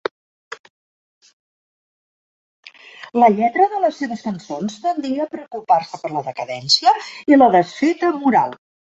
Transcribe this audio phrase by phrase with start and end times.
[3.23, 6.95] La lletra de les seves cançons tendia a preocupar-se per la decadència
[7.35, 8.57] i la desfeta moral.